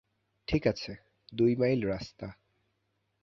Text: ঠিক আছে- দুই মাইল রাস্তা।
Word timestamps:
ঠিক 0.47 0.63
আছে- 0.67 0.91
দুই 1.33 1.51
মাইল 1.55 1.81
রাস্তা। 1.87 2.27